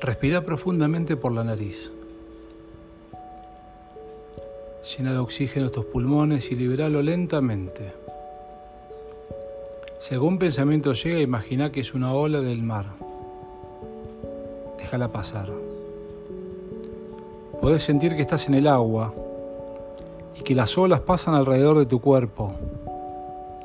Respira 0.00 0.42
profundamente 0.42 1.16
por 1.16 1.32
la 1.32 1.42
nariz. 1.42 1.90
Llena 4.96 5.12
de 5.12 5.18
oxígeno 5.18 5.70
tus 5.70 5.86
pulmones 5.86 6.52
y 6.52 6.54
liberalo 6.54 7.00
lentamente. 7.00 7.92
Si 9.98 10.14
algún 10.14 10.38
pensamiento 10.38 10.92
llega, 10.92 11.20
imagina 11.20 11.72
que 11.72 11.80
es 11.80 11.94
una 11.94 12.12
ola 12.12 12.42
del 12.42 12.62
mar. 12.62 12.84
Déjala 14.78 15.10
pasar. 15.10 15.50
Podés 17.62 17.82
sentir 17.82 18.14
que 18.14 18.22
estás 18.22 18.48
en 18.48 18.54
el 18.54 18.66
agua 18.66 19.14
y 20.38 20.42
que 20.42 20.54
las 20.54 20.76
olas 20.76 21.00
pasan 21.00 21.34
alrededor 21.34 21.78
de 21.78 21.86
tu 21.86 22.02
cuerpo, 22.02 22.52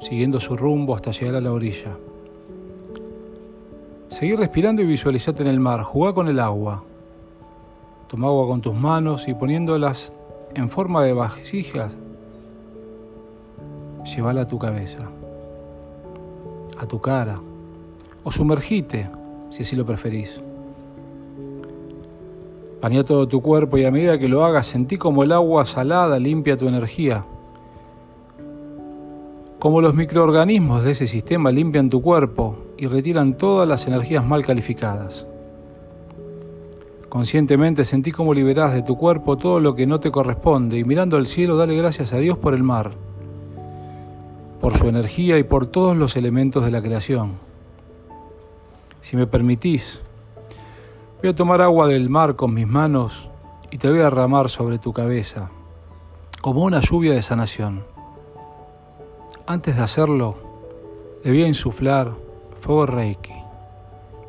siguiendo 0.00 0.38
su 0.40 0.58
rumbo 0.58 0.94
hasta 0.94 1.10
llegar 1.10 1.36
a 1.36 1.40
la 1.40 1.52
orilla. 1.52 1.96
Seguí 4.18 4.34
respirando 4.34 4.82
y 4.82 4.84
visualizate 4.84 5.42
en 5.42 5.48
el 5.48 5.60
mar. 5.60 5.84
Jugá 5.84 6.12
con 6.12 6.26
el 6.26 6.40
agua. 6.40 6.82
Toma 8.08 8.26
agua 8.26 8.48
con 8.48 8.60
tus 8.60 8.74
manos 8.74 9.28
y 9.28 9.34
poniéndolas 9.34 10.12
en 10.56 10.68
forma 10.68 11.04
de 11.04 11.12
vasijas, 11.12 11.92
llévala 14.04 14.40
a 14.40 14.48
tu 14.48 14.58
cabeza, 14.58 14.98
a 16.80 16.86
tu 16.86 17.00
cara, 17.00 17.38
o 18.24 18.32
sumergite, 18.32 19.08
si 19.50 19.62
así 19.62 19.76
lo 19.76 19.86
preferís. 19.86 20.40
Bañá 22.82 23.04
todo 23.04 23.28
tu 23.28 23.40
cuerpo 23.40 23.78
y 23.78 23.84
a 23.84 23.92
medida 23.92 24.18
que 24.18 24.26
lo 24.26 24.44
hagas 24.44 24.66
sentí 24.66 24.96
como 24.96 25.22
el 25.22 25.30
agua 25.30 25.64
salada 25.64 26.18
limpia 26.18 26.56
tu 26.56 26.66
energía, 26.66 27.24
como 29.58 29.80
los 29.80 29.94
microorganismos 29.94 30.84
de 30.84 30.92
ese 30.92 31.08
sistema 31.08 31.50
limpian 31.50 31.90
tu 31.90 32.00
cuerpo 32.00 32.58
y 32.76 32.86
retiran 32.86 33.34
todas 33.34 33.68
las 33.68 33.86
energías 33.88 34.24
mal 34.24 34.44
calificadas. 34.44 35.26
Conscientemente 37.08 37.84
sentí 37.84 38.12
cómo 38.12 38.34
liberás 38.34 38.72
de 38.72 38.82
tu 38.82 38.96
cuerpo 38.96 39.36
todo 39.36 39.58
lo 39.58 39.74
que 39.74 39.86
no 39.86 39.98
te 39.98 40.12
corresponde 40.12 40.78
y 40.78 40.84
mirando 40.84 41.16
al 41.16 41.26
cielo 41.26 41.56
dale 41.56 41.74
gracias 41.76 42.12
a 42.12 42.18
Dios 42.18 42.38
por 42.38 42.54
el 42.54 42.62
mar, 42.62 42.92
por 44.60 44.76
su 44.76 44.86
energía 44.86 45.38
y 45.38 45.42
por 45.42 45.66
todos 45.66 45.96
los 45.96 46.16
elementos 46.16 46.64
de 46.64 46.70
la 46.70 46.82
creación. 46.82 47.32
Si 49.00 49.16
me 49.16 49.26
permitís, 49.26 50.00
voy 51.20 51.30
a 51.30 51.34
tomar 51.34 51.62
agua 51.62 51.88
del 51.88 52.10
mar 52.10 52.36
con 52.36 52.54
mis 52.54 52.66
manos 52.66 53.28
y 53.72 53.78
te 53.78 53.88
voy 53.88 54.00
a 54.00 54.04
derramar 54.04 54.50
sobre 54.50 54.78
tu 54.78 54.92
cabeza, 54.92 55.50
como 56.42 56.62
una 56.62 56.80
lluvia 56.80 57.14
de 57.14 57.22
sanación. 57.22 57.97
Antes 59.50 59.76
de 59.76 59.82
hacerlo, 59.82 60.36
le 61.24 61.30
voy 61.30 61.42
a 61.42 61.48
insuflar 61.48 62.12
fuego 62.60 62.84
reiki, 62.84 63.32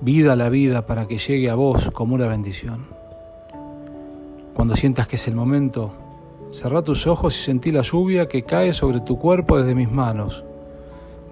vida 0.00 0.34
a 0.34 0.36
la 0.36 0.48
vida 0.48 0.86
para 0.86 1.08
que 1.08 1.18
llegue 1.18 1.50
a 1.50 1.56
vos 1.56 1.90
como 1.90 2.14
una 2.14 2.28
bendición. 2.28 2.86
Cuando 4.54 4.76
sientas 4.76 5.08
que 5.08 5.16
es 5.16 5.26
el 5.26 5.34
momento, 5.34 5.90
cerrá 6.52 6.82
tus 6.82 7.08
ojos 7.08 7.36
y 7.36 7.42
sentí 7.42 7.72
la 7.72 7.82
lluvia 7.82 8.28
que 8.28 8.44
cae 8.44 8.72
sobre 8.72 9.00
tu 9.00 9.18
cuerpo 9.18 9.58
desde 9.58 9.74
mis 9.74 9.90
manos. 9.90 10.44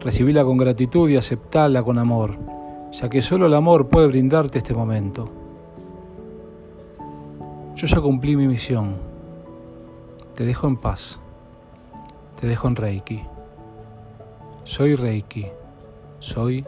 Recibíla 0.00 0.42
con 0.42 0.56
gratitud 0.56 1.08
y 1.08 1.16
aceptala 1.16 1.84
con 1.84 1.96
amor, 1.96 2.36
ya 2.90 3.08
que 3.08 3.22
solo 3.22 3.46
el 3.46 3.54
amor 3.54 3.86
puede 3.86 4.08
brindarte 4.08 4.58
este 4.58 4.74
momento. 4.74 5.28
Yo 7.76 7.86
ya 7.86 8.00
cumplí 8.00 8.34
mi 8.34 8.48
misión. 8.48 8.96
Te 10.34 10.44
dejo 10.44 10.66
en 10.66 10.76
paz. 10.76 11.20
Te 12.40 12.48
dejo 12.48 12.66
en 12.66 12.74
Reiki. 12.74 13.35
Soy 14.66 14.96
Reiki. 14.96 15.46
Soy 16.18 16.64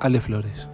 Ale 0.00 0.22
Flores. 0.22 0.68